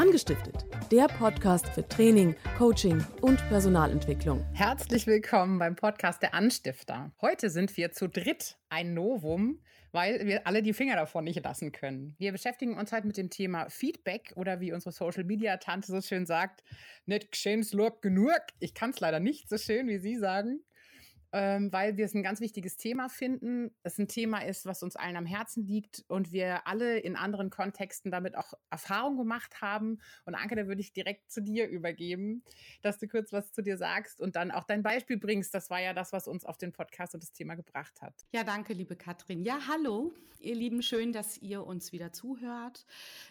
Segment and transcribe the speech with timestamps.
[0.00, 4.42] Angestiftet, der Podcast für Training, Coaching und Personalentwicklung.
[4.54, 7.12] Herzlich willkommen beim Podcast der Anstifter.
[7.20, 9.60] Heute sind wir zu dritt ein Novum,
[9.92, 12.14] weil wir alle die Finger davon nicht lassen können.
[12.16, 16.00] Wir beschäftigen uns heute mit dem Thema Feedback oder wie unsere Social Media Tante so
[16.00, 16.64] schön sagt,
[17.04, 18.40] nicht geschehens Lob genug.
[18.58, 20.60] Ich kann es leider nicht so schön, wie Sie sagen
[21.32, 23.74] ähm, weil wir es ein ganz wichtiges Thema finden.
[23.82, 27.50] Es ein Thema ist, was uns allen am Herzen liegt und wir alle in anderen
[27.50, 29.98] Kontexten damit auch Erfahrung gemacht haben.
[30.24, 32.42] Und Anke, da würde ich direkt zu dir übergeben,
[32.82, 35.54] dass du kurz was zu dir sagst und dann auch dein Beispiel bringst.
[35.54, 38.14] Das war ja das, was uns auf den Podcast und das Thema gebracht hat.
[38.32, 39.42] Ja, danke, liebe Katrin.
[39.42, 42.86] Ja, hallo, ihr Lieben, schön, dass ihr uns wieder zuhört.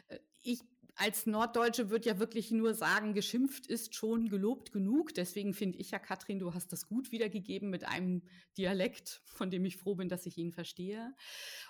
[0.08, 0.62] Äh, ich
[0.96, 5.14] als Norddeutsche wird ja wirklich nur sagen, geschimpft ist schon gelobt genug.
[5.14, 8.24] Deswegen finde ich ja, Katrin, du hast das gut wiedergegeben mit einem
[8.58, 11.16] Dialekt, von dem ich froh bin, dass ich ihn verstehe.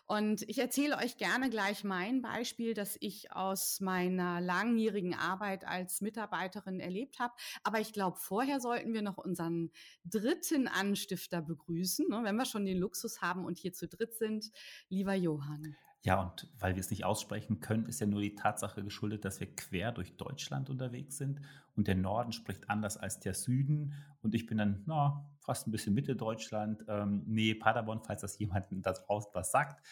[0.08, 6.02] Und ich erzähle euch gerne gleich mein Beispiel, das ich aus meiner langjährigen Arbeit als
[6.02, 7.34] Mitarbeiterin erlebt habe.
[7.64, 9.72] Aber ich glaube, vorher sollten wir noch unseren
[10.06, 14.52] dritten Anstifter begrüßen, ne, wenn wir schon den Luxus haben und hier zu dritt sind.
[14.89, 15.76] Lieber Johann.
[16.02, 19.42] Ja, und weil wir es nicht aussprechen können, ist ja nur die Tatsache geschuldet, dass
[19.42, 21.42] wir quer durch Deutschland unterwegs sind
[21.75, 25.72] und der Norden spricht anders als der Süden und ich bin dann na, fast ein
[25.72, 29.86] bisschen Mitte Deutschland, ähm, nee, Paderborn, falls das jemandem da draußen was sagt.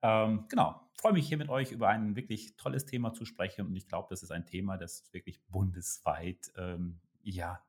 [0.00, 3.74] Ähm, genau, freue mich hier mit euch über ein wirklich tolles Thema zu sprechen und
[3.74, 7.60] ich glaube, das ist ein Thema, das wirklich bundesweit ähm, ja,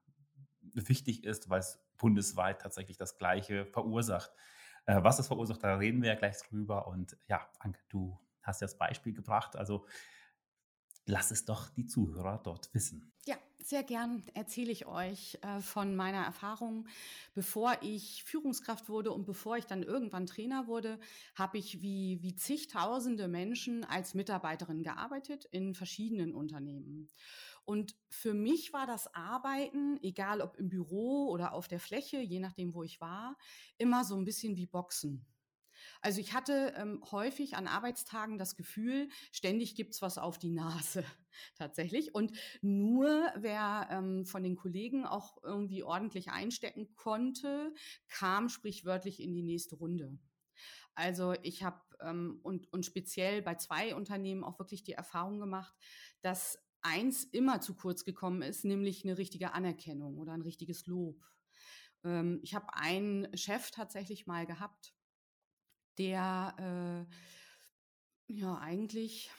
[0.61, 4.31] wichtig ist, weil es bundesweit tatsächlich das Gleiche verursacht.
[4.85, 6.87] Äh, was es verursacht, da reden wir ja gleich drüber.
[6.87, 9.55] Und ja, Anke, du hast ja das Beispiel gebracht.
[9.55, 9.85] Also
[11.05, 13.11] lass es doch die Zuhörer dort wissen.
[13.25, 16.87] Ja, sehr gern erzähle ich euch äh, von meiner Erfahrung.
[17.33, 20.99] Bevor ich Führungskraft wurde und bevor ich dann irgendwann Trainer wurde,
[21.35, 27.09] habe ich wie, wie zigtausende Menschen als Mitarbeiterin gearbeitet in verschiedenen Unternehmen.
[27.69, 32.39] Und für mich war das Arbeiten, egal ob im Büro oder auf der Fläche, je
[32.39, 33.37] nachdem, wo ich war,
[33.77, 35.27] immer so ein bisschen wie Boxen.
[36.01, 41.03] Also ich hatte ähm, häufig an Arbeitstagen das Gefühl, ständig gibt's was auf die Nase
[41.55, 42.15] tatsächlich.
[42.15, 42.31] Und
[42.63, 47.71] nur wer ähm, von den Kollegen auch irgendwie ordentlich einstecken konnte,
[48.07, 50.17] kam sprichwörtlich in die nächste Runde.
[50.95, 55.75] Also ich habe ähm, und, und speziell bei zwei Unternehmen auch wirklich die Erfahrung gemacht,
[56.21, 61.23] dass eins immer zu kurz gekommen ist, nämlich eine richtige Anerkennung oder ein richtiges Lob.
[62.03, 64.93] Ähm, ich habe einen Chef tatsächlich mal gehabt,
[65.97, 67.07] der
[68.27, 69.31] äh, ja eigentlich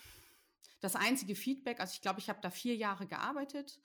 [0.81, 3.79] das einzige Feedback, also ich glaube, ich habe da vier Jahre gearbeitet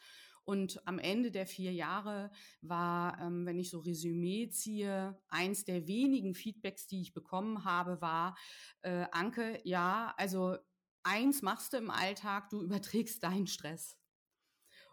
[0.45, 5.87] und am Ende der vier Jahre war, ähm, wenn ich so Resümee ziehe, eins der
[5.87, 8.37] wenigen Feedbacks, die ich bekommen habe, war,
[8.81, 10.57] äh, Anke, ja, also
[11.05, 13.97] eins machst du im Alltag, du überträgst deinen Stress.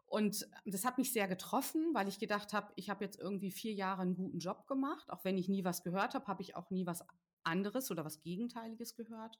[0.06, 3.72] Und das hat mich sehr getroffen, weil ich gedacht habe, ich habe jetzt irgendwie vier
[3.72, 5.08] Jahre einen guten Job gemacht.
[5.10, 7.02] Auch wenn ich nie was gehört habe, habe ich auch nie was
[7.44, 9.38] anderes oder was Gegenteiliges gehört.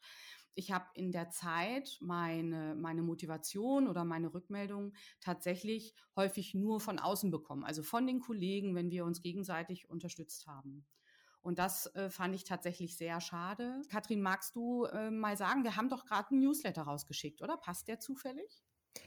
[0.54, 6.98] Ich habe in der Zeit meine, meine Motivation oder meine Rückmeldung tatsächlich häufig nur von
[6.98, 10.86] außen bekommen, also von den Kollegen, wenn wir uns gegenseitig unterstützt haben.
[11.42, 13.82] Und das äh, fand ich tatsächlich sehr schade.
[13.90, 17.56] Katrin, magst du äh, mal sagen, wir haben doch gerade einen Newsletter rausgeschickt, oder?
[17.56, 18.62] Passt der zufällig?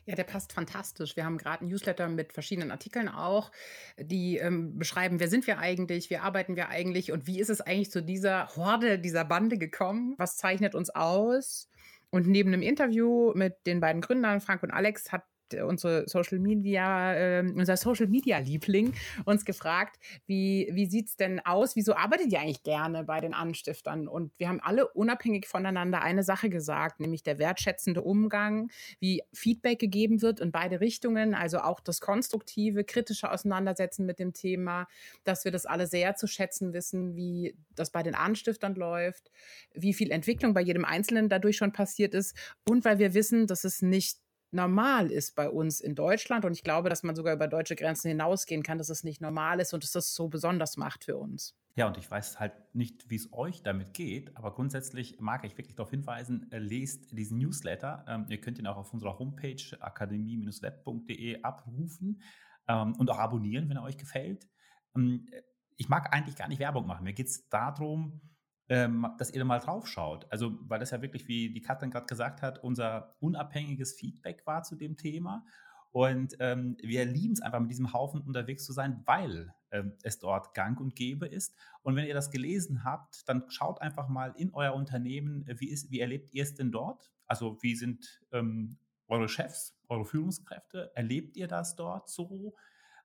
[0.06, 1.16] Ja, der passt fantastisch.
[1.16, 3.52] Wir haben gerade einen Newsletter mit verschiedenen Artikeln auch,
[3.98, 7.62] die ähm, beschreiben, wer sind wir eigentlich, wie arbeiten wir eigentlich und wie ist es
[7.62, 10.16] eigentlich zu dieser Horde, dieser Bande gekommen?
[10.18, 11.70] Was zeichnet uns aus?
[12.10, 17.14] Und neben einem Interview mit den beiden Gründern, Frank und Alex, hat unsere Social Media,
[17.14, 18.94] äh, unser Social Media Liebling
[19.26, 21.76] uns gefragt, wie, wie sieht's denn aus?
[21.76, 24.08] Wieso arbeitet ihr eigentlich gerne bei den Anstiftern?
[24.08, 29.80] Und wir haben alle unabhängig voneinander eine Sache gesagt, nämlich der wertschätzende Umgang, wie Feedback
[29.80, 34.88] gegeben wird in beide Richtungen, also auch das konstruktive, kritische Auseinandersetzen mit dem Thema,
[35.24, 39.32] dass wir das alle sehr zu schätzen wissen, wie das bei den Anstiftern läuft,
[39.74, 42.36] wie viel Entwicklung bei jedem Einzelnen dadurch schon passiert ist
[42.68, 44.25] und weil wir wissen, dass es nicht
[44.56, 46.46] normal ist bei uns in Deutschland.
[46.46, 49.60] Und ich glaube, dass man sogar über deutsche Grenzen hinausgehen kann, dass es nicht normal
[49.60, 51.54] ist und dass das so besonders macht für uns.
[51.78, 55.58] Ja, und ich weiß halt nicht, wie es euch damit geht, aber grundsätzlich mag ich
[55.58, 58.06] wirklich darauf hinweisen, äh, lest diesen Newsletter.
[58.08, 62.22] Ähm, ihr könnt ihn auch auf unserer Homepage akademie-web.de abrufen
[62.70, 64.48] ähm, und auch abonnieren, wenn er euch gefällt.
[64.96, 65.28] Ähm,
[65.76, 67.04] ich mag eigentlich gar nicht Werbung machen.
[67.04, 68.22] Mir geht es darum,
[68.70, 70.26] ähm, dass ihr da mal drauf schaut.
[70.32, 74.64] Also, weil das ja wirklich, wie die Katrin gerade gesagt hat, unser unabhängiges Feedback war
[74.64, 75.46] zu dem Thema.
[75.92, 80.20] Und ähm, wir lieben es einfach, mit diesem Haufen unterwegs zu sein, weil ähm, es
[80.20, 81.56] dort gang und gäbe ist.
[81.84, 85.92] Und wenn ihr das gelesen habt, dann schaut einfach mal in euer Unternehmen, wie, ist,
[85.92, 87.12] wie erlebt ihr es denn dort?
[87.28, 88.78] Also wie sind ähm,
[89.08, 89.76] eure Chefs?
[89.90, 90.92] eure Führungskräfte?
[90.96, 92.56] Erlebt ihr das dort so?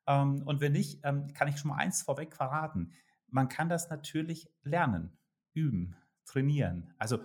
[0.07, 2.93] Ähm, und wenn nicht, ähm, kann ich schon mal eins vorweg verraten.
[3.29, 5.17] Man kann das natürlich lernen,
[5.55, 6.95] üben, trainieren.
[6.99, 7.19] Also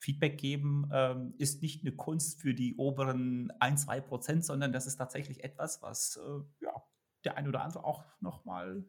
[0.00, 4.86] Feedback geben ähm, ist nicht eine Kunst für die oberen 1, 2 Prozent, sondern das
[4.86, 6.72] ist tatsächlich etwas, was äh, ja,
[7.24, 8.84] der ein oder andere auch nochmal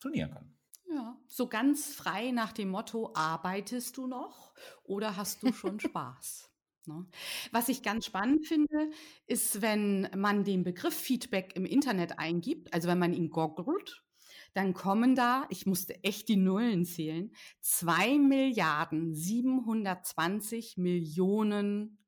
[0.00, 0.56] trainieren kann.
[0.88, 4.54] Ja, so ganz frei nach dem Motto, arbeitest du noch
[4.84, 6.50] oder hast du schon Spaß?
[6.86, 7.06] Ne?
[7.50, 8.90] Was ich ganz spannend finde,
[9.26, 14.04] ist, wenn man den Begriff Feedback im Internet eingibt, also wenn man ihn googelt,
[14.54, 21.98] dann kommen da, ich musste echt die Nullen zählen, 2 Milliarden 720 Millionen,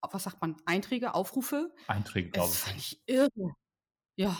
[0.00, 1.74] was sagt man, Einträge, Aufrufe?
[1.86, 2.64] Einträge, glaube ich.
[2.64, 3.54] Das ich irre.
[4.16, 4.36] Ja,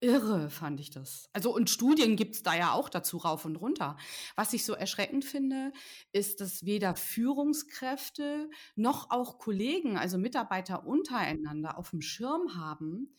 [0.00, 1.30] irre fand ich das.
[1.32, 3.96] Also und Studien gibt es da ja auch dazu rauf und runter.
[4.34, 5.72] Was ich so erschreckend finde,
[6.12, 13.14] ist, dass weder Führungskräfte noch auch Kollegen, also Mitarbeiter untereinander auf dem Schirm haben,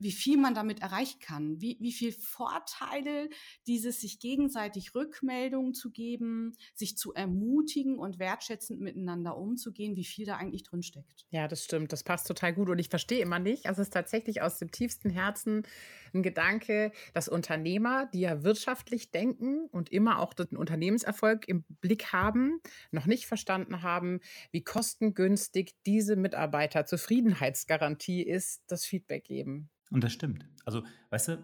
[0.00, 3.28] wie viel man damit erreichen kann, wie, wie viel Vorteile
[3.66, 10.26] dieses sich gegenseitig Rückmeldungen zu geben, sich zu ermutigen und wertschätzend miteinander umzugehen, wie viel
[10.26, 11.26] da eigentlich drin steckt.
[11.30, 11.92] Ja, das stimmt.
[11.92, 13.66] Das passt total gut und ich verstehe immer nicht.
[13.66, 15.62] Also es ist tatsächlich aus dem tiefsten Herzen
[16.14, 22.12] ein Gedanke, dass Unternehmer, die ja wirtschaftlich denken und immer auch den Unternehmenserfolg im Blick
[22.12, 22.60] haben,
[22.90, 24.20] noch nicht verstanden haben,
[24.50, 29.70] wie kostengünstig diese Mitarbeiterzufriedenheitsgarantie ist, das Feedback geben.
[29.90, 30.46] Und das stimmt.
[30.64, 31.38] Also, weißt du,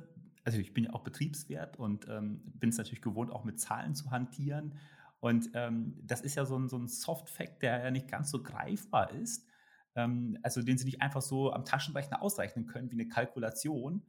[0.45, 3.95] also ich bin ja auch Betriebswert und ähm, bin es natürlich gewohnt, auch mit Zahlen
[3.95, 4.79] zu hantieren.
[5.19, 8.43] Und ähm, das ist ja so ein, so ein Soft-Fact, der ja nicht ganz so
[8.43, 9.45] greifbar ist.
[9.97, 14.03] Ähm, also den sie nicht einfach so am Taschenrechner ausrechnen können wie eine Kalkulation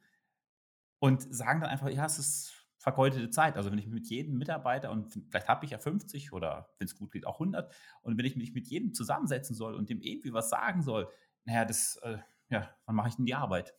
[0.99, 3.57] und sagen dann einfach, ja, es ist vergeudete Zeit.
[3.57, 6.95] Also wenn ich mit jedem Mitarbeiter und vielleicht habe ich ja 50 oder wenn es
[6.95, 10.33] gut geht auch 100 und wenn ich mich mit jedem zusammensetzen soll und dem irgendwie
[10.33, 11.09] was sagen soll,
[11.43, 12.17] naja, das, äh,
[12.49, 13.75] ja, wann mache ich denn die Arbeit?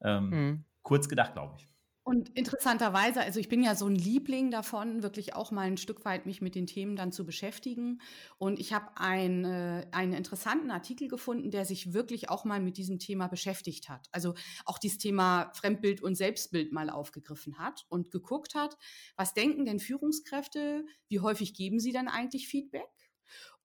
[0.00, 0.64] Ähm, mhm.
[0.82, 1.68] Kurz gedacht, glaube ich.
[2.08, 6.06] Und interessanterweise, also ich bin ja so ein Liebling davon, wirklich auch mal ein Stück
[6.06, 8.00] weit mich mit den Themen dann zu beschäftigen.
[8.38, 12.78] Und ich habe ein, äh, einen interessanten Artikel gefunden, der sich wirklich auch mal mit
[12.78, 14.08] diesem Thema beschäftigt hat.
[14.10, 14.32] Also
[14.64, 18.78] auch dieses Thema Fremdbild und Selbstbild mal aufgegriffen hat und geguckt hat,
[19.18, 22.88] was denken denn Führungskräfte, wie häufig geben sie dann eigentlich Feedback?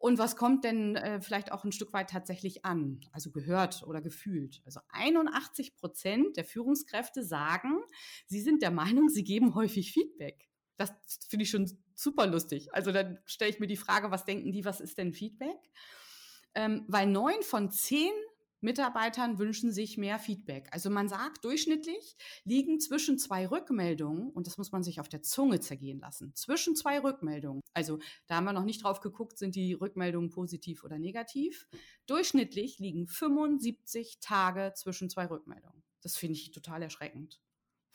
[0.04, 4.02] Und was kommt denn äh, vielleicht auch ein Stück weit tatsächlich an, also gehört oder
[4.02, 4.62] gefühlt?
[4.66, 7.80] Also 81 Prozent der Führungskräfte sagen,
[8.28, 10.50] sie sind der Meinung, sie geben häufig Feedback.
[10.76, 10.92] Das
[11.30, 12.74] finde ich schon super lustig.
[12.74, 15.72] Also dann stelle ich mir die Frage, was denken die, was ist denn Feedback?
[16.54, 18.12] Ähm, weil neun von zehn
[18.64, 20.70] Mitarbeitern wünschen sich mehr Feedback.
[20.72, 22.16] Also man sagt, durchschnittlich
[22.46, 26.76] liegen zwischen zwei Rückmeldungen, und das muss man sich auf der Zunge zergehen lassen, zwischen
[26.76, 27.62] zwei Rückmeldungen.
[27.74, 31.68] Also da haben wir noch nicht drauf geguckt, sind die Rückmeldungen positiv oder negativ.
[32.08, 35.84] Durchschnittlich liegen 75 Tage zwischen zwei Rückmeldungen.
[36.02, 37.42] Das finde ich total erschreckend.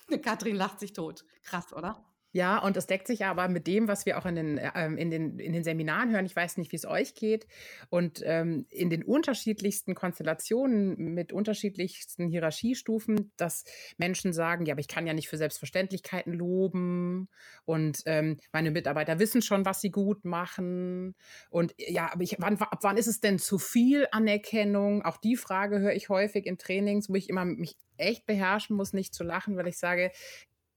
[0.22, 1.24] Katrin lacht sich tot.
[1.42, 2.07] Krass, oder?
[2.32, 5.10] Ja, und es deckt sich aber mit dem, was wir auch in den, ähm, in
[5.10, 6.26] den, in den Seminaren hören.
[6.26, 7.46] Ich weiß nicht, wie es euch geht.
[7.88, 13.64] Und ähm, in den unterschiedlichsten Konstellationen mit unterschiedlichsten Hierarchiestufen, dass
[13.96, 17.28] Menschen sagen, ja, aber ich kann ja nicht für Selbstverständlichkeiten loben.
[17.64, 21.14] Und ähm, meine Mitarbeiter wissen schon, was sie gut machen.
[21.48, 25.02] Und ja, aber ich, wann, ab wann ist es denn zu viel Anerkennung?
[25.02, 28.92] Auch die Frage höre ich häufig in Trainings, wo ich immer mich echt beherrschen muss,
[28.92, 30.12] nicht zu lachen, weil ich sage,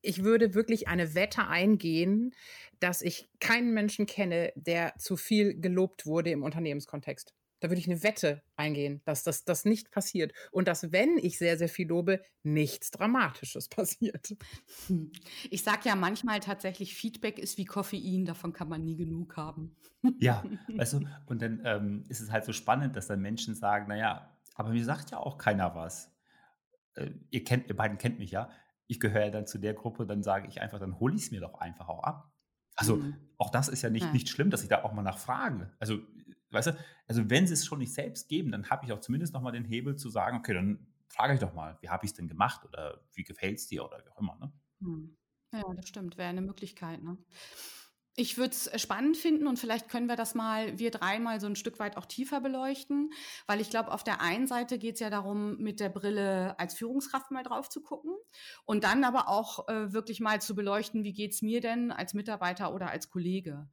[0.01, 2.33] ich würde wirklich eine Wette eingehen,
[2.79, 7.33] dass ich keinen Menschen kenne, der zu viel gelobt wurde im Unternehmenskontext.
[7.59, 10.33] Da würde ich eine Wette eingehen, dass das, das nicht passiert.
[10.51, 14.35] Und dass, wenn ich sehr, sehr viel lobe, nichts Dramatisches passiert.
[15.51, 19.75] Ich sage ja manchmal tatsächlich, Feedback ist wie Koffein, davon kann man nie genug haben.
[20.17, 20.43] Ja,
[20.75, 24.35] weißt du, und dann ähm, ist es halt so spannend, dass dann Menschen sagen, naja,
[24.55, 26.11] aber mir sagt ja auch keiner was.
[26.95, 28.49] Äh, ihr kennt, ihr beiden kennt mich ja
[28.91, 31.31] ich gehöre ja dann zu der Gruppe, dann sage ich einfach, dann hole ich es
[31.31, 32.29] mir doch einfach auch ab.
[32.75, 33.15] Also mhm.
[33.37, 34.11] auch das ist ja nicht, ja.
[34.11, 35.71] nicht schlimm, dass ich da auch mal nachfrage.
[35.79, 35.99] Also,
[36.49, 39.33] weißt du, also wenn sie es schon nicht selbst geben, dann habe ich auch zumindest
[39.33, 42.11] noch mal den Hebel zu sagen, okay, dann frage ich doch mal, wie habe ich
[42.11, 44.37] es denn gemacht oder wie gefällt es dir oder wie auch immer.
[44.41, 44.51] Ne?
[44.79, 45.15] Mhm.
[45.53, 47.01] Ja, das stimmt, wäre eine Möglichkeit.
[47.01, 47.17] Ne?
[48.15, 51.55] Ich würde es spannend finden und vielleicht können wir das mal, wir dreimal so ein
[51.55, 53.11] Stück weit auch tiefer beleuchten,
[53.47, 56.73] weil ich glaube, auf der einen Seite geht es ja darum, mit der Brille als
[56.73, 58.13] Führungskraft mal drauf zu gucken
[58.65, 62.13] und dann aber auch äh, wirklich mal zu beleuchten, wie geht es mir denn als
[62.13, 63.69] Mitarbeiter oder als Kollege,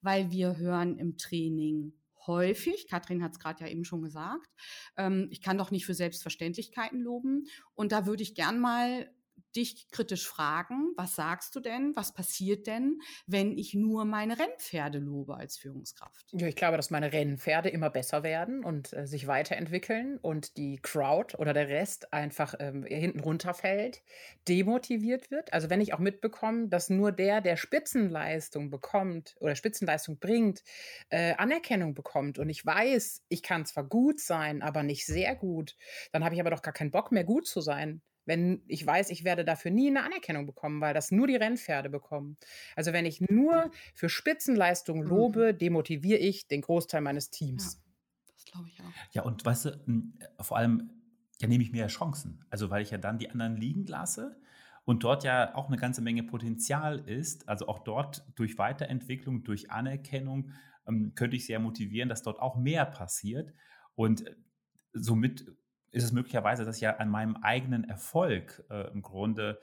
[0.00, 1.92] weil wir hören im Training
[2.26, 4.48] häufig, Katrin hat es gerade ja eben schon gesagt,
[4.96, 9.08] ähm, ich kann doch nicht für Selbstverständlichkeiten loben und da würde ich gern mal
[9.56, 14.98] dich kritisch fragen, was sagst du denn, was passiert denn, wenn ich nur meine Rennpferde
[14.98, 16.36] lobe als Führungskraft?
[16.38, 20.78] Ja, ich glaube, dass meine Rennpferde immer besser werden und äh, sich weiterentwickeln und die
[20.82, 24.02] Crowd oder der Rest einfach ähm, hinten runterfällt,
[24.48, 25.52] demotiviert wird.
[25.52, 30.62] Also wenn ich auch mitbekomme, dass nur der, der Spitzenleistung bekommt oder Spitzenleistung bringt,
[31.10, 35.76] äh, Anerkennung bekommt und ich weiß, ich kann zwar gut sein, aber nicht sehr gut,
[36.10, 39.10] dann habe ich aber doch gar keinen Bock mehr gut zu sein wenn ich weiß,
[39.10, 42.36] ich werde dafür nie eine Anerkennung bekommen, weil das nur die Rennpferde bekommen.
[42.74, 45.06] Also wenn ich nur für Spitzenleistung mhm.
[45.06, 47.74] lobe, demotiviere ich den Großteil meines Teams.
[47.74, 49.12] Ja, das glaube ich auch.
[49.12, 50.90] Ja, und weißt du, hm, vor allem,
[51.40, 52.44] ja, nehme ich mir ja Chancen.
[52.50, 54.36] Also weil ich ja dann die anderen liegen lasse
[54.84, 57.48] und dort ja auch eine ganze Menge Potenzial ist.
[57.48, 60.52] Also auch dort durch Weiterentwicklung, durch Anerkennung
[60.86, 63.52] ähm, könnte ich sehr motivieren, dass dort auch mehr passiert.
[63.94, 64.34] Und äh,
[64.92, 65.46] somit
[65.96, 69.58] ist es möglicherweise, dass ich ja an meinem eigenen Erfolg äh, im Grunde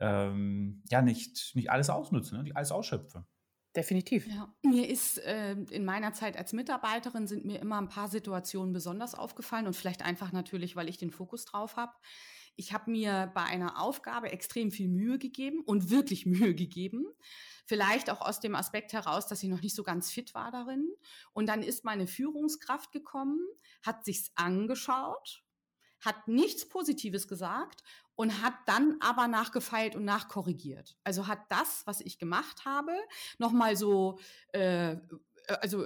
[0.00, 2.42] ähm, ja nicht, nicht alles ausnutze, ne?
[2.42, 3.26] nicht alles ausschöpfe.
[3.74, 4.26] Definitiv.
[4.26, 4.54] Ja.
[4.62, 9.14] Mir ist äh, in meiner Zeit als Mitarbeiterin sind mir immer ein paar Situationen besonders
[9.14, 11.92] aufgefallen und vielleicht einfach natürlich, weil ich den Fokus drauf habe.
[12.58, 17.04] Ich habe mir bei einer Aufgabe extrem viel Mühe gegeben und wirklich Mühe gegeben.
[17.66, 20.88] Vielleicht auch aus dem Aspekt heraus, dass ich noch nicht so ganz fit war darin.
[21.34, 23.40] Und dann ist meine Führungskraft gekommen,
[23.82, 25.45] hat sich's angeschaut
[26.06, 27.82] hat nichts Positives gesagt
[28.14, 30.96] und hat dann aber nachgefeilt und nachkorrigiert.
[31.04, 32.92] Also hat das, was ich gemacht habe,
[33.38, 34.18] nochmal so,
[34.52, 34.96] äh,
[35.60, 35.84] also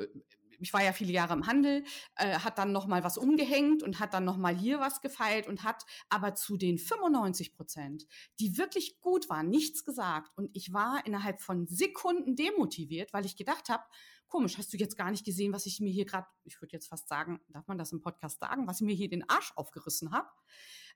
[0.61, 1.85] ich war ja viele Jahre im Handel,
[2.17, 5.47] äh, hat dann noch mal was umgehängt und hat dann noch mal hier was gefeilt
[5.47, 8.07] und hat aber zu den 95 Prozent,
[8.39, 10.31] die wirklich gut waren, nichts gesagt.
[10.37, 13.85] Und ich war innerhalb von Sekunden demotiviert, weil ich gedacht habe,
[14.29, 16.89] komisch, hast du jetzt gar nicht gesehen, was ich mir hier gerade, ich würde jetzt
[16.89, 20.13] fast sagen, darf man das im Podcast sagen, was ich mir hier den Arsch aufgerissen
[20.13, 20.29] habe.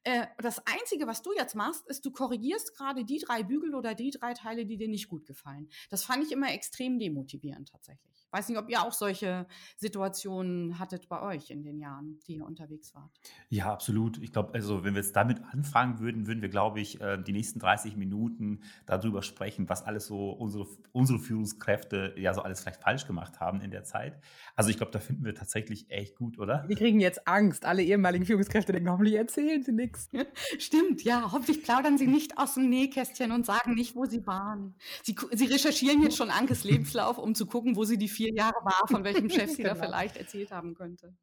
[0.04, 3.94] Äh, das Einzige, was du jetzt machst, ist, du korrigierst gerade die drei Bügel oder
[3.94, 5.68] die drei Teile, die dir nicht gut gefallen.
[5.88, 8.26] Das fand ich immer extrem demotivierend tatsächlich.
[8.30, 9.46] Weiß nicht, ob ihr auch solche
[9.76, 13.10] Situationen hattet bei euch in den Jahren, die ihr unterwegs wart.
[13.48, 14.18] Ja, absolut.
[14.18, 17.32] Ich glaube, also wenn wir jetzt damit anfangen würden, würden wir, glaube ich, äh, die
[17.32, 22.82] nächsten 30 Minuten darüber sprechen, was alles so unsere, unsere Führungskräfte ja so alles vielleicht
[22.82, 24.20] falsch gemacht haben in der Zeit.
[24.54, 26.64] Also ich glaube, da finden wir tatsächlich echt gut, oder?
[26.66, 27.64] Wir kriegen jetzt Angst.
[27.64, 29.93] Alle ehemaligen Führungskräfte denken, hoffentlich erzählen sie nichts.
[30.58, 31.32] Stimmt, ja.
[31.32, 34.74] Hoffentlich plaudern sie nicht aus dem Nähkästchen und sagen nicht, wo sie waren.
[35.02, 38.64] Sie, sie recherchieren jetzt schon Ankes Lebenslauf, um zu gucken, wo sie die vier Jahre
[38.64, 39.74] war, von welchem Chef sie genau.
[39.74, 41.16] da vielleicht erzählt haben könnte.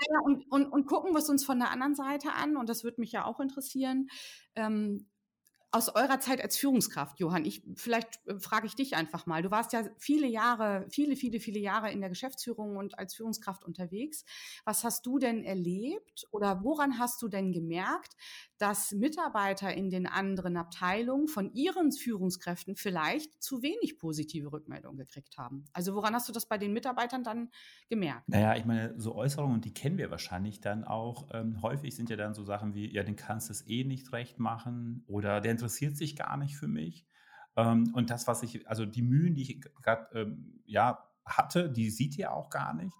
[0.00, 2.84] Naja, und, und, und gucken wir es uns von der anderen Seite an, und das
[2.84, 4.08] würde mich ja auch interessieren.
[4.54, 5.08] Ähm,
[5.70, 9.42] aus eurer Zeit als Führungskraft, Johann, ich, vielleicht äh, frage ich dich einfach mal.
[9.42, 13.64] Du warst ja viele Jahre, viele, viele, viele Jahre in der Geschäftsführung und als Führungskraft
[13.64, 14.24] unterwegs.
[14.64, 18.16] Was hast du denn erlebt oder woran hast du denn gemerkt,
[18.56, 25.38] dass Mitarbeiter in den anderen Abteilungen von ihren Führungskräften vielleicht zu wenig positive Rückmeldungen gekriegt
[25.38, 25.64] haben.
[25.72, 27.50] Also woran hast du das bei den Mitarbeitern dann
[27.88, 28.28] gemerkt?
[28.28, 31.28] Naja, ich meine, so Äußerungen, die kennen wir wahrscheinlich dann auch.
[31.32, 34.12] Ähm, häufig sind ja dann so Sachen wie, ja, den kannst du es eh nicht
[34.12, 37.04] recht machen oder der interessiert sich gar nicht für mich.
[37.56, 41.90] Ähm, und das, was ich, also die Mühen, die ich gerade ähm, ja, hatte, die
[41.90, 42.96] sieht ihr auch gar nicht.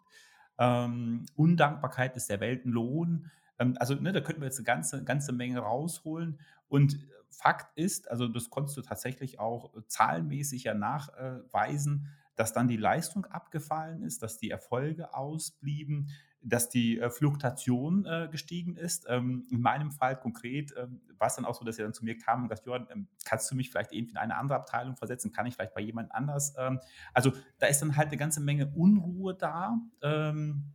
[0.58, 3.30] Ähm, Undankbarkeit ist der Weltenlohn.
[3.60, 6.40] Ähm, also ne, da könnten wir jetzt eine ganze, ganze Menge rausholen.
[6.66, 6.98] Und
[7.30, 13.26] Fakt ist, also das konntest du tatsächlich auch zahlenmäßig ja nachweisen, dass dann die Leistung
[13.26, 16.10] abgefallen ist, dass die Erfolge ausblieben,
[16.42, 19.06] dass die äh, Fluktuation äh, gestiegen ist.
[19.08, 22.04] Ähm, in meinem Fall konkret ähm, war es dann auch so, dass er dann zu
[22.04, 24.96] mir kam und gesagt, Johann, ähm, kannst du mich vielleicht irgendwie in eine andere Abteilung
[24.96, 25.32] versetzen?
[25.32, 26.54] Kann ich vielleicht bei jemand anders?
[26.56, 26.80] Ähm,
[27.12, 29.78] also da ist dann halt eine ganze Menge Unruhe da.
[30.02, 30.74] Ähm,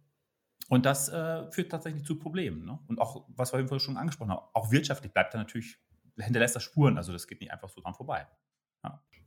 [0.70, 2.66] und das äh, führt tatsächlich zu Problemen.
[2.66, 2.80] Ne?
[2.88, 5.78] Und auch, was wir vorhin schon angesprochen haben, auch wirtschaftlich bleibt da natürlich,
[6.18, 6.98] hinterlässt das Spuren.
[6.98, 8.28] Also das geht nicht einfach so dran vorbei.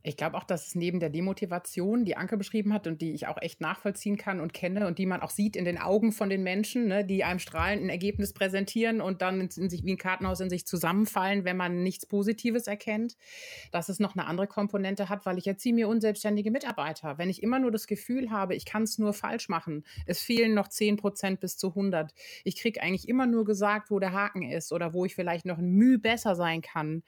[0.03, 3.27] Ich glaube auch, dass es neben der Demotivation, die Anke beschrieben hat und die ich
[3.27, 6.29] auch echt nachvollziehen kann und kenne und die man auch sieht in den Augen von
[6.29, 9.97] den Menschen, ne, die einem strahlend ein Ergebnis präsentieren und dann in sich wie ein
[9.97, 13.17] Kartenhaus in sich zusammenfallen, wenn man nichts Positives erkennt,
[13.71, 17.17] dass es noch eine andere Komponente hat, weil ich erziehe mir unselbstständige Mitarbeiter.
[17.17, 20.53] Wenn ich immer nur das Gefühl habe, ich kann es nur falsch machen, es fehlen
[20.53, 22.13] noch 10 Prozent bis zu 100,
[22.43, 25.57] ich kriege eigentlich immer nur gesagt, wo der Haken ist oder wo ich vielleicht noch
[25.57, 27.03] ein Mühe besser sein kann,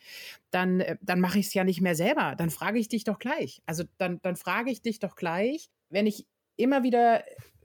[0.51, 2.35] dann, äh, dann mache ich es ja nicht mehr selber.
[2.37, 3.61] Dann frage ich dich doch gleich.
[3.65, 7.23] Also dann, dann frage ich dich doch gleich, wenn ich immer wieder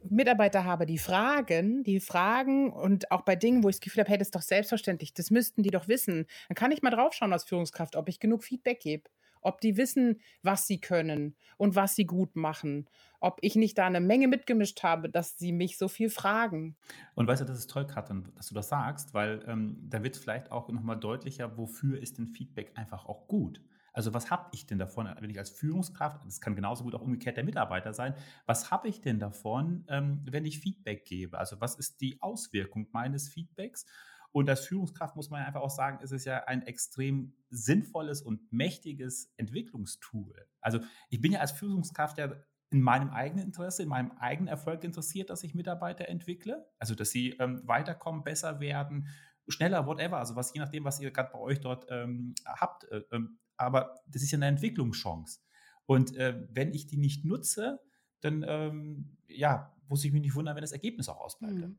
[0.09, 4.11] Mitarbeiter habe, die fragen, die fragen und auch bei Dingen, wo ich das Gefühl habe,
[4.11, 7.33] hey, das ist doch selbstverständlich, das müssten die doch wissen, dann kann ich mal draufschauen
[7.33, 9.09] als Führungskraft, ob ich genug Feedback gebe
[9.45, 12.89] ob die wissen, was sie können und was sie gut machen,
[13.21, 16.77] ob ich nicht da eine Menge mitgemischt habe, dass sie mich so viel fragen.
[17.15, 20.17] Und weißt du, das ist toll, Katrin, dass du das sagst, weil ähm, da wird
[20.17, 23.63] vielleicht auch nochmal deutlicher, wofür ist denn Feedback einfach auch gut.
[23.95, 27.01] Also was habe ich denn davon, wenn ich als Führungskraft, das kann genauso gut auch
[27.01, 31.39] umgekehrt der Mitarbeiter sein, was habe ich denn davon, ähm, wenn ich Feedback gebe?
[31.39, 33.87] Also was ist die Auswirkung meines Feedbacks?
[34.35, 38.53] Und als Führungskraft muss man einfach auch sagen, ist es ja ein extrem sinnvolles und
[38.53, 40.49] mächtiges Entwicklungstool.
[40.61, 42.35] Also ich bin ja als Führungskraft ja
[42.71, 46.69] in meinem eigenen Interesse, in meinem eigenen Erfolg interessiert, dass ich Mitarbeiter entwickle.
[46.81, 49.07] Also dass sie ähm, weiterkommen, besser werden,
[49.47, 50.19] schneller, whatever.
[50.19, 52.91] Also was je nachdem, was ihr gerade bei euch dort ähm, habt.
[52.91, 55.43] Äh, ähm, aber das ist ja eine Entwicklungschance.
[55.87, 57.79] Und äh, wenn ich die nicht nutze,
[58.21, 61.55] dann ähm, ja, muss ich mich nicht wundern, wenn das Ergebnis auch ausbleibt.
[61.55, 61.79] Mhm.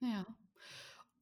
[0.00, 0.26] Ja.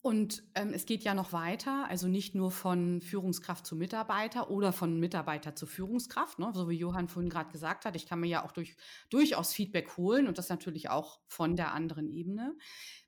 [0.02, 4.72] Und ähm, es geht ja noch weiter, also nicht nur von Führungskraft zu Mitarbeiter oder
[4.72, 6.50] von Mitarbeiter zu Führungskraft, ne?
[6.52, 7.94] so wie Johann vorhin gerade gesagt hat.
[7.94, 8.76] Ich kann mir ja auch durch,
[9.10, 12.56] durchaus Feedback holen und das natürlich auch von der anderen Ebene.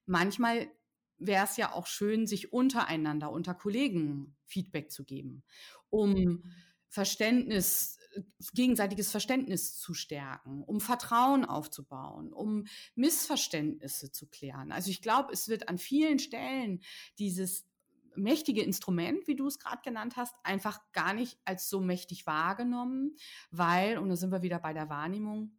[0.06, 0.68] Manchmal
[1.18, 5.42] wäre es ja auch schön, sich untereinander, unter Kollegen Feedback zu geben,
[5.90, 6.44] um
[6.94, 8.22] Verständnis, äh,
[8.54, 14.70] gegenseitiges Verständnis zu stärken, um Vertrauen aufzubauen, um Missverständnisse zu klären.
[14.70, 16.80] Also ich glaube, es wird an vielen Stellen
[17.18, 17.66] dieses
[18.14, 23.16] mächtige Instrument, wie du es gerade genannt hast, einfach gar nicht als so mächtig wahrgenommen,
[23.50, 25.58] weil, und da sind wir wieder bei der Wahrnehmung,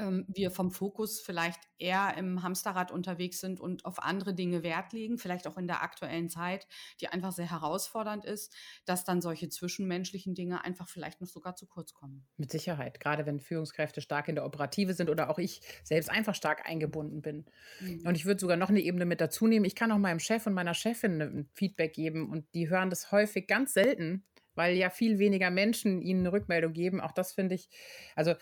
[0.00, 4.92] ähm, wir vom Fokus vielleicht eher im Hamsterrad unterwegs sind und auf andere Dinge Wert
[4.92, 6.66] legen, vielleicht auch in der aktuellen Zeit,
[7.00, 8.54] die einfach sehr herausfordernd ist,
[8.84, 12.26] dass dann solche zwischenmenschlichen Dinge einfach vielleicht noch sogar zu kurz kommen.
[12.36, 16.34] Mit Sicherheit, gerade wenn Führungskräfte stark in der Operative sind oder auch ich selbst einfach
[16.34, 17.46] stark eingebunden bin.
[17.80, 18.06] Mhm.
[18.06, 19.64] Und ich würde sogar noch eine Ebene mit dazu nehmen.
[19.64, 23.12] Ich kann auch meinem Chef und meiner Chefin ein Feedback geben und die hören das
[23.12, 27.00] häufig ganz selten, weil ja viel weniger Menschen ihnen eine Rückmeldung geben.
[27.00, 27.68] Auch das finde ich,
[28.14, 28.34] also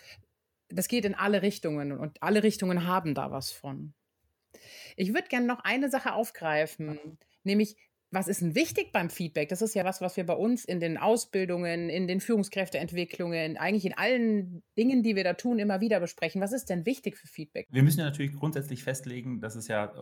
[0.69, 3.93] das geht in alle Richtungen und alle Richtungen haben da was von.
[4.95, 7.77] Ich würde gerne noch eine Sache aufgreifen, nämlich
[8.11, 9.49] was ist denn wichtig beim Feedback?
[9.49, 13.85] Das ist ja was, was wir bei uns in den Ausbildungen, in den Führungskräfteentwicklungen, eigentlich
[13.85, 16.41] in allen Dingen, die wir da tun, immer wieder besprechen.
[16.41, 17.67] Was ist denn wichtig für Feedback?
[17.69, 19.93] Wir müssen ja natürlich grundsätzlich festlegen, dass es ja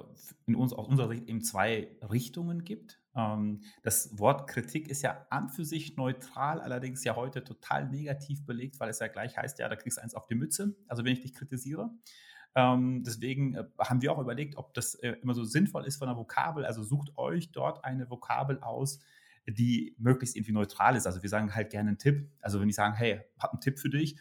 [0.45, 2.99] in uns, aus unserer Sicht eben zwei Richtungen gibt.
[3.15, 8.45] Ähm, das Wort Kritik ist ja an für sich neutral, allerdings ja heute total negativ
[8.45, 11.03] belegt, weil es ja gleich heißt, ja, da kriegst du eins auf die Mütze, also
[11.03, 11.89] wenn ich dich kritisiere.
[12.57, 16.07] Ähm, deswegen äh, haben wir auch überlegt, ob das äh, immer so sinnvoll ist von
[16.07, 16.65] der Vokabel.
[16.65, 18.99] Also sucht euch dort eine Vokabel aus,
[19.47, 21.05] die möglichst irgendwie neutral ist.
[21.05, 22.31] Also wir sagen halt gerne einen Tipp.
[22.41, 24.17] Also wenn ich sage, hey, hab einen Tipp für dich,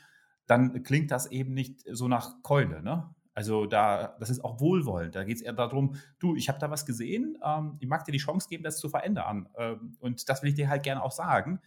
[0.46, 2.82] dann klingt das eben nicht so nach Keule.
[2.82, 3.08] Ne?
[3.32, 5.14] Also da, das ist auch wohlwollend.
[5.14, 8.12] Da geht es eher darum, du, ich habe da was gesehen, ähm, ich mag dir
[8.12, 9.48] die Chance geben, das zu verändern.
[9.56, 11.60] Ähm, und das will ich dir halt gerne auch sagen.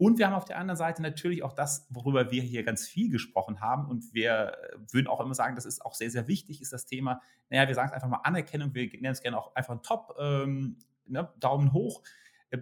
[0.00, 3.10] Und wir haben auf der anderen Seite natürlich auch das, worüber wir hier ganz viel
[3.10, 3.84] gesprochen haben.
[3.84, 4.56] Und wir
[4.90, 7.74] würden auch immer sagen, das ist auch sehr, sehr wichtig, ist das Thema, naja, wir
[7.74, 11.30] sagen es einfach mal Anerkennung, wir nennen es gerne auch einfach ein Top, ähm, ne,
[11.38, 12.02] Daumen hoch.
[12.48, 12.60] Äh,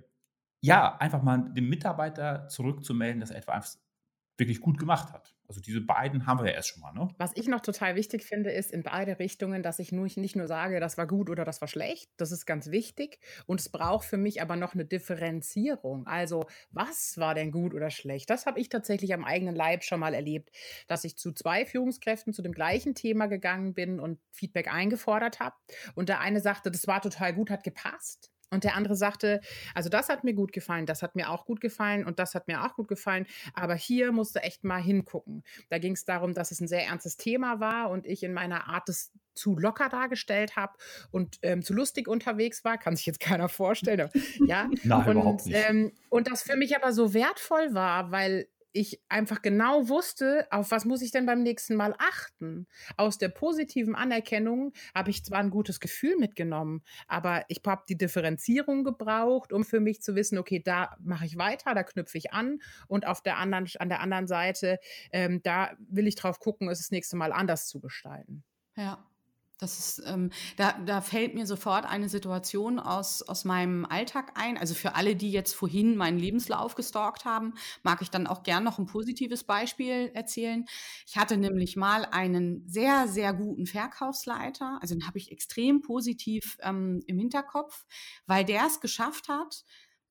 [0.60, 3.80] ja, einfach mal dem Mitarbeiter zurückzumelden, dass er etwas
[4.38, 5.34] wirklich gut gemacht hat.
[5.48, 6.92] Also diese beiden haben wir ja erst schon mal.
[6.92, 7.08] Ne?
[7.16, 10.46] Was ich noch total wichtig finde, ist in beide Richtungen, dass ich nur, nicht nur
[10.46, 12.10] sage, das war gut oder das war schlecht.
[12.18, 13.18] Das ist ganz wichtig.
[13.46, 16.06] Und es braucht für mich aber noch eine Differenzierung.
[16.06, 18.28] Also was war denn gut oder schlecht?
[18.28, 20.50] Das habe ich tatsächlich am eigenen Leib schon mal erlebt,
[20.86, 25.56] dass ich zu zwei Führungskräften zu dem gleichen Thema gegangen bin und Feedback eingefordert habe.
[25.94, 28.30] Und der eine sagte, das war total gut, hat gepasst.
[28.50, 29.40] Und der andere sagte,
[29.74, 32.48] also das hat mir gut gefallen, das hat mir auch gut gefallen und das hat
[32.48, 35.44] mir auch gut gefallen, aber hier musst du echt mal hingucken.
[35.68, 38.68] Da ging es darum, dass es ein sehr ernstes Thema war und ich in meiner
[38.68, 40.72] Art es zu locker dargestellt habe
[41.10, 44.10] und ähm, zu lustig unterwegs war, kann sich jetzt keiner vorstellen.
[44.46, 45.56] ja, Nein, und, überhaupt nicht.
[45.68, 50.70] Ähm, und das für mich aber so wertvoll war, weil ich einfach genau wusste, auf
[50.70, 52.66] was muss ich denn beim nächsten Mal achten.
[52.96, 57.98] Aus der positiven Anerkennung habe ich zwar ein gutes Gefühl mitgenommen, aber ich habe die
[57.98, 62.32] Differenzierung gebraucht, um für mich zu wissen, okay, da mache ich weiter, da knüpfe ich
[62.32, 64.78] an und auf der anderen, an der anderen Seite,
[65.12, 68.44] ähm, da will ich drauf gucken, es das nächste Mal anders zu gestalten.
[68.76, 69.04] Ja.
[69.58, 74.56] Das ist, ähm, da, da fällt mir sofort eine Situation aus, aus meinem Alltag ein.
[74.56, 78.62] Also für alle, die jetzt vorhin meinen Lebenslauf gestalkt haben, mag ich dann auch gern
[78.62, 80.64] noch ein positives Beispiel erzählen.
[81.06, 84.78] Ich hatte nämlich mal einen sehr, sehr guten Verkaufsleiter.
[84.80, 87.84] Also den habe ich extrem positiv ähm, im Hinterkopf,
[88.26, 89.64] weil der es geschafft hat,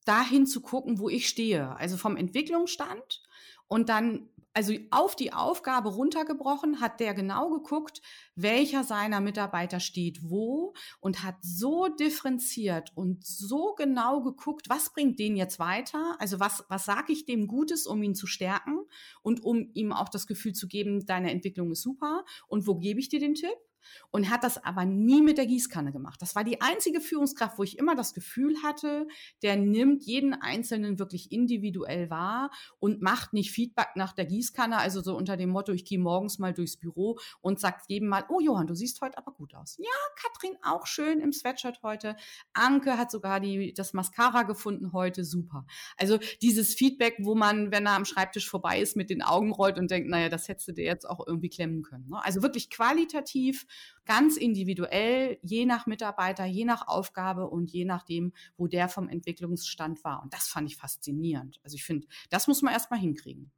[0.04, 1.76] dahin zu gucken, wo ich stehe.
[1.78, 3.22] Also vom Entwicklungsstand
[3.68, 8.02] und dann Also auf die Aufgabe runtergebrochen hat der genau geguckt,
[8.34, 15.20] welcher seiner Mitarbeiter steht wo und hat so differenziert und so genau geguckt, was bringt
[15.20, 16.16] den jetzt weiter?
[16.18, 18.80] Also was, was sage ich dem Gutes, um ihn zu stärken
[19.22, 23.00] und um ihm auch das Gefühl zu geben, deine Entwicklung ist super und wo gebe
[23.00, 23.67] ich dir den Tipp?
[24.12, 26.22] Und hat das aber nie mit der Gießkanne gemacht.
[26.22, 29.08] Das war die einzige Führungskraft, wo ich immer das Gefühl hatte,
[29.42, 35.02] der nimmt jeden Einzelnen wirklich individuell wahr und macht nicht Feedback nach der Gießkanne, also
[35.02, 38.40] so unter dem Motto, ich gehe morgens mal durchs Büro und sagt jedem mal, oh
[38.40, 39.78] Johann, du siehst heute aber gut aus.
[39.78, 42.16] Ja, Katrin auch schön im Sweatshirt heute.
[42.54, 45.66] Anke hat sogar die, das Mascara gefunden heute, super.
[45.98, 49.78] Also dieses Feedback, wo man, wenn er am Schreibtisch vorbei ist, mit den Augen rollt
[49.78, 52.08] und denkt, naja, das hättest du dir jetzt auch irgendwie klemmen können.
[52.10, 52.24] Ne?
[52.24, 53.66] Also wirklich qualitativ
[54.06, 60.04] ganz individuell, je nach Mitarbeiter, je nach Aufgabe und je nachdem, wo der vom Entwicklungsstand
[60.04, 60.24] war.
[60.24, 61.60] Und das fand ich faszinierend.
[61.64, 63.52] Also ich finde, das muss man erstmal hinkriegen.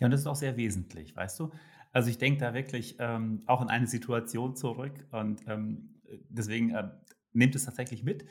[0.00, 1.50] Ja, und das ist auch sehr wesentlich, weißt du?
[1.92, 6.88] Also ich denke da wirklich ähm, auch in eine Situation zurück und ähm, deswegen äh,
[7.32, 8.24] nehmt es tatsächlich mit,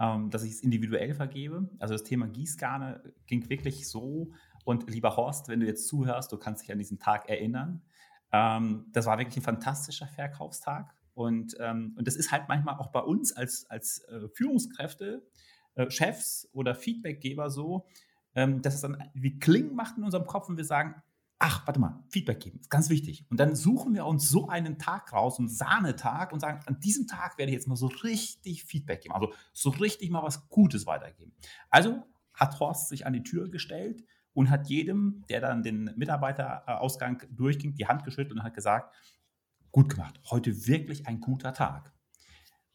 [0.00, 1.68] ähm, dass ich es individuell vergebe.
[1.78, 4.32] Also das Thema Gießgarne ging wirklich so.
[4.64, 7.82] Und lieber Horst, wenn du jetzt zuhörst, du kannst dich an diesen Tag erinnern.
[8.32, 10.94] Ähm, das war wirklich ein fantastischer Verkaufstag.
[11.14, 15.26] Und, ähm, und das ist halt manchmal auch bei uns als, als äh, Führungskräfte,
[15.74, 17.86] äh, Chefs oder Feedbackgeber so,
[18.34, 20.94] ähm, dass es dann wie Kling macht in unserem Kopf und wir sagen,
[21.38, 23.26] ach, warte mal, Feedback geben, ist ganz wichtig.
[23.28, 27.08] Und dann suchen wir uns so einen Tag raus, einen Sahnetag und sagen, an diesem
[27.08, 30.86] Tag werde ich jetzt mal so richtig Feedback geben, also so richtig mal was Gutes
[30.86, 31.34] weitergeben.
[31.68, 37.22] Also hat Horst sich an die Tür gestellt und hat jedem, der dann den Mitarbeiterausgang
[37.30, 38.94] durchging, die Hand geschüttelt und hat gesagt,
[39.70, 41.92] gut gemacht, heute wirklich ein guter Tag.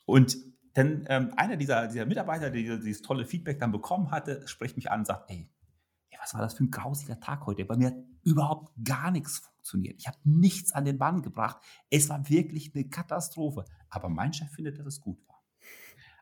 [0.05, 0.37] Und
[0.73, 4.91] dann ähm, einer dieser, dieser Mitarbeiter, der dieses tolle Feedback dann bekommen hatte, spricht mich
[4.91, 5.49] an und sagt, ey,
[6.09, 7.65] ey was war das für ein grausiger Tag heute?
[7.65, 9.95] Bei mir hat überhaupt gar nichts funktioniert.
[9.99, 11.57] Ich habe nichts an den Mann gebracht.
[11.89, 13.65] Es war wirklich eine Katastrophe.
[13.89, 15.43] Aber mein Chef findet, dass es gut war.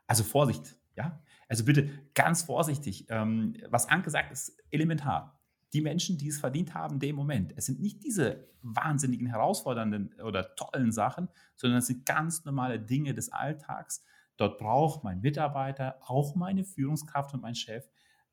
[0.06, 1.20] Also Vorsicht, ja.
[1.48, 3.06] Also bitte ganz vorsichtig.
[3.08, 5.40] Ähm, was Anke sagt, ist elementar.
[5.72, 7.52] Die Menschen, die es verdient haben, dem Moment.
[7.56, 13.14] Es sind nicht diese wahnsinnigen, herausfordernden oder tollen Sachen, sondern es sind ganz normale Dinge
[13.14, 14.04] des Alltags.
[14.36, 17.88] Dort braucht mein Mitarbeiter, auch meine Führungskraft und mein Chef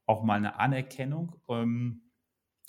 [0.05, 1.35] auch mal eine Anerkennung.
[1.49, 2.01] Ähm,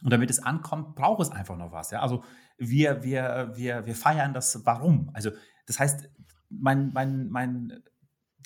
[0.02, 1.90] und damit es ankommt, braucht es einfach noch was.
[1.90, 2.00] Ja?
[2.00, 2.24] Also
[2.58, 5.10] wir, wir, wir, wir feiern das Warum.
[5.14, 5.30] Also
[5.66, 6.08] das heißt,
[6.48, 7.82] mein, mein, mein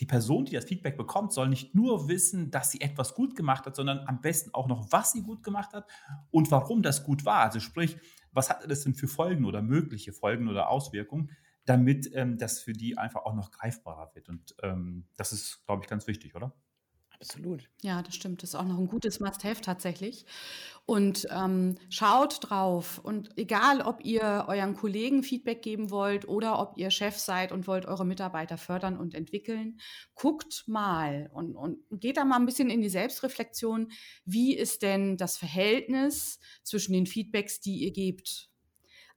[0.00, 3.66] die Person, die das Feedback bekommt, soll nicht nur wissen, dass sie etwas gut gemacht
[3.66, 5.88] hat, sondern am besten auch noch, was sie gut gemacht hat
[6.30, 7.40] und warum das gut war.
[7.40, 7.96] Also sprich,
[8.32, 11.30] was hatte das denn für Folgen oder mögliche Folgen oder Auswirkungen,
[11.64, 14.28] damit ähm, das für die einfach auch noch greifbarer wird.
[14.28, 16.54] Und ähm, das ist, glaube ich, ganz wichtig, oder?
[17.20, 17.68] Absolut.
[17.82, 18.42] Ja, das stimmt.
[18.42, 20.24] Das ist auch noch ein gutes Must-Have tatsächlich.
[20.86, 23.00] Und ähm, schaut drauf.
[23.02, 27.66] Und egal, ob ihr euren Kollegen Feedback geben wollt oder ob ihr Chef seid und
[27.66, 29.80] wollt eure Mitarbeiter fördern und entwickeln,
[30.14, 33.90] guckt mal und, und geht da mal ein bisschen in die Selbstreflexion.
[34.24, 38.48] Wie ist denn das Verhältnis zwischen den Feedbacks, die ihr gebt?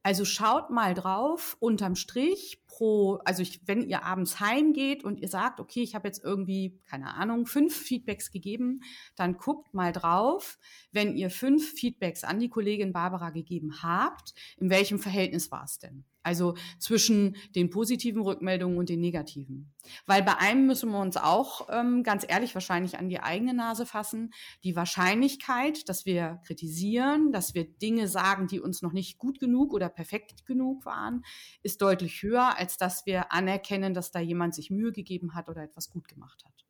[0.04, 5.28] Also schaut mal drauf, unterm Strich pro, also ich, wenn ihr abends heimgeht und ihr
[5.28, 8.80] sagt, okay, ich habe jetzt irgendwie, keine Ahnung, fünf Feedbacks gegeben,
[9.14, 10.58] dann guckt mal drauf,
[10.90, 15.78] wenn ihr fünf Feedbacks an die Kollegin Barbara gegeben habt, in welchem Verhältnis war es
[15.78, 16.04] denn?
[16.22, 19.72] Also zwischen den positiven Rückmeldungen und den negativen.
[20.06, 23.86] Weil bei einem müssen wir uns auch ähm, ganz ehrlich wahrscheinlich an die eigene Nase
[23.86, 24.32] fassen.
[24.62, 29.72] Die Wahrscheinlichkeit, dass wir kritisieren, dass wir Dinge sagen, die uns noch nicht gut genug
[29.72, 31.24] oder perfekt genug waren,
[31.62, 35.62] ist deutlich höher, als dass wir anerkennen, dass da jemand sich Mühe gegeben hat oder
[35.62, 36.64] etwas gut gemacht hat.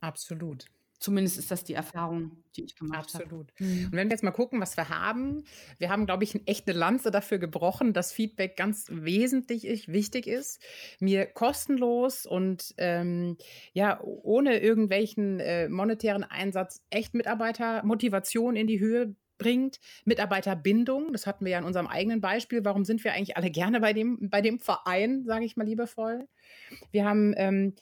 [0.00, 0.66] Absolut.
[0.98, 3.24] Zumindest ist das die Erfahrung, die ich gemacht habe.
[3.24, 3.52] Absolut.
[3.58, 3.86] Mhm.
[3.86, 5.44] Und wenn wir jetzt mal gucken, was wir haben,
[5.78, 10.60] wir haben, glaube ich, echt eine Lanze dafür gebrochen, dass Feedback ganz wesentlich wichtig ist,
[10.98, 13.36] mir kostenlos und ähm,
[13.72, 21.44] ja, ohne irgendwelchen äh, monetären Einsatz echt Mitarbeitermotivation in die Höhe bringt, Mitarbeiterbindung, das hatten
[21.44, 24.40] wir ja in unserem eigenen Beispiel, warum sind wir eigentlich alle gerne bei dem, bei
[24.40, 26.28] dem Verein, sage ich mal liebevoll.
[26.90, 27.74] Wir haben ähm,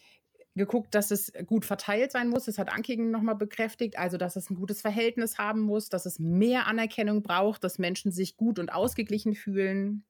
[0.56, 2.46] geguckt, dass es gut verteilt sein muss.
[2.46, 3.98] Das hat Ankigen nochmal bekräftigt.
[3.98, 8.10] Also, dass es ein gutes Verhältnis haben muss, dass es mehr Anerkennung braucht, dass Menschen
[8.10, 10.04] sich gut und ausgeglichen fühlen,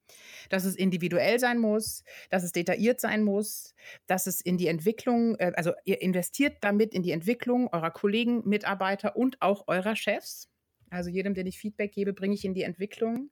[0.48, 3.74] dass es individuell sein muss, dass es detailliert sein muss,
[4.06, 8.48] dass es in die Entwicklung, äh, also ihr investiert damit in die Entwicklung eurer Kollegen,
[8.48, 10.48] Mitarbeiter und auch eurer Chefs.
[10.90, 13.30] Also jedem, den ich Feedback gebe, bringe ich in die Entwicklung.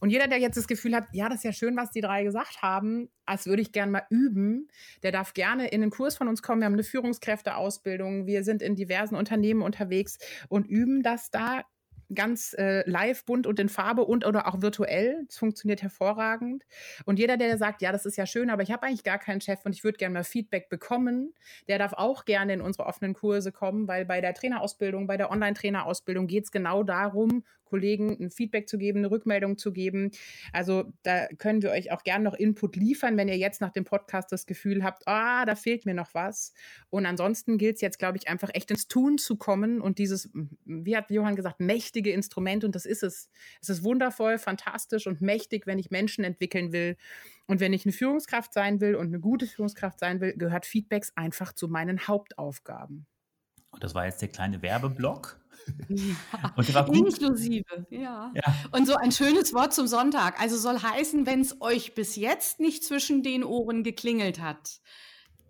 [0.00, 2.24] Und jeder, der jetzt das Gefühl hat, ja, das ist ja schön, was die drei
[2.24, 4.68] gesagt haben, als würde ich gerne mal üben,
[5.02, 6.60] der darf gerne in den Kurs von uns kommen.
[6.60, 11.62] Wir haben eine Führungskräfteausbildung, wir sind in diversen Unternehmen unterwegs und üben das da
[12.12, 15.24] ganz äh, live, bunt und in Farbe und oder auch virtuell.
[15.28, 16.64] Es funktioniert hervorragend.
[17.04, 19.40] Und jeder, der sagt, ja, das ist ja schön, aber ich habe eigentlich gar keinen
[19.40, 21.34] Chef und ich würde gerne mal Feedback bekommen,
[21.68, 25.30] der darf auch gerne in unsere offenen Kurse kommen, weil bei der Trainerausbildung, bei der
[25.30, 30.10] Online-Trainerausbildung geht es genau darum, Kollegen ein Feedback zu geben, eine Rückmeldung zu geben.
[30.52, 33.84] Also da können wir euch auch gerne noch Input liefern, wenn ihr jetzt nach dem
[33.84, 36.52] Podcast das Gefühl habt, ah, da fehlt mir noch was.
[36.90, 40.30] Und ansonsten gilt es jetzt, glaube ich, einfach echt ins Tun zu kommen und dieses,
[40.64, 43.30] wie hat Johann gesagt, mächtige Instrument und das ist es.
[43.60, 46.96] Es ist wundervoll, fantastisch und mächtig, wenn ich Menschen entwickeln will.
[47.46, 51.12] Und wenn ich eine Führungskraft sein will und eine gute Führungskraft sein will, gehört Feedbacks
[51.16, 53.06] einfach zu meinen Hauptaufgaben.
[53.70, 55.40] Und das war jetzt der kleine Werbeblock.
[55.88, 56.86] Ja.
[56.92, 58.32] Inklusive, ja.
[58.34, 58.54] ja.
[58.72, 60.40] Und so ein schönes Wort zum Sonntag.
[60.40, 64.80] Also soll heißen, wenn es euch bis jetzt nicht zwischen den Ohren geklingelt hat,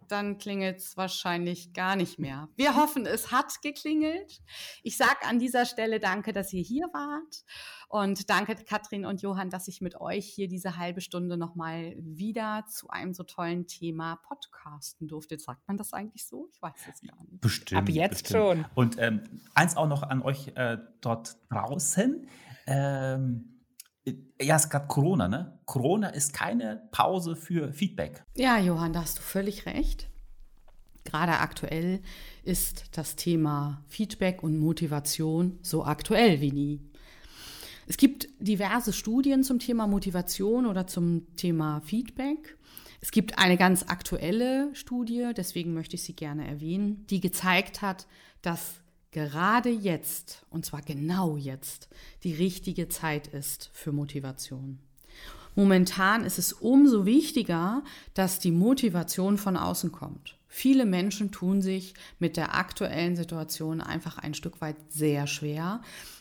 [0.09, 2.49] dann klingelt es wahrscheinlich gar nicht mehr.
[2.57, 4.41] Wir hoffen, es hat geklingelt.
[4.83, 7.45] Ich sage an dieser Stelle danke, dass ihr hier wart.
[7.89, 12.65] Und danke, Katrin und Johann, dass ich mit euch hier diese halbe Stunde nochmal wieder
[12.69, 15.39] zu einem so tollen Thema podcasten durfte.
[15.39, 16.49] Sagt man das eigentlich so?
[16.53, 17.41] Ich weiß es gar nicht.
[17.41, 17.81] Bestimmt.
[17.81, 18.43] Ab jetzt bestimmt.
[18.43, 18.65] schon.
[18.75, 22.29] Und ähm, eins auch noch an euch äh, dort draußen.
[22.67, 23.54] Ähm,
[24.41, 25.59] ja, es gerade Corona, ne?
[25.65, 28.25] Corona ist keine Pause für Feedback.
[28.37, 30.09] Ja, Johann, da hast du völlig recht.
[31.05, 32.01] Gerade aktuell
[32.43, 36.81] ist das Thema Feedback und Motivation so aktuell wie nie.
[37.87, 42.57] Es gibt diverse Studien zum Thema Motivation oder zum Thema Feedback.
[43.03, 48.07] Es gibt eine ganz aktuelle Studie, deswegen möchte ich sie gerne erwähnen, die gezeigt hat,
[48.41, 48.81] dass
[49.15, 51.89] gerade jetzt, und zwar genau jetzt,
[52.25, 54.81] die richtige Zeit ist für Motivation.
[55.55, 60.37] Momentan ist es umso wichtiger, dass die Motivation von außen kommt.
[60.49, 65.81] Viele Menschen tun sich mit der aktuellen Situation einfach ein Stück weit sehr schwer,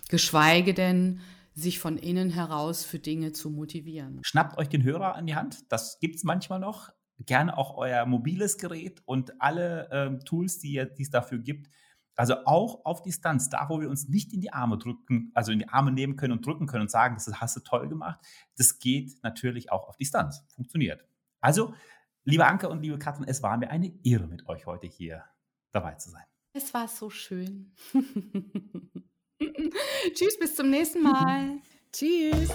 [0.10, 1.20] geschweige denn
[1.56, 4.20] sich von innen heraus für Dinge zu motivieren.
[4.24, 6.90] Schnappt euch den Hörer an die Hand, das gibt es manchmal noch.
[7.26, 11.70] Gerne auch euer mobiles Gerät und alle äh, Tools, die es dafür gibt,
[12.16, 15.60] also auch auf Distanz, da wo wir uns nicht in die Arme drücken, also in
[15.60, 18.20] die Arme nehmen können und drücken können und sagen, das hast du toll gemacht,
[18.58, 20.46] das geht natürlich auch auf Distanz.
[20.54, 21.06] Funktioniert.
[21.42, 21.74] Also,
[22.24, 25.24] liebe Anke und liebe Katrin, es war mir eine Ehre, mit euch heute hier
[25.72, 26.24] dabei zu sein.
[26.54, 27.74] Es war so schön.
[30.14, 31.58] Tschüss, bis zum nächsten Mal.
[31.92, 32.50] Tschüss.